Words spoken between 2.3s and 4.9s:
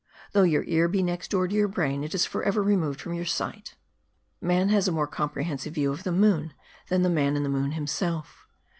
ever removed from your sight. Man has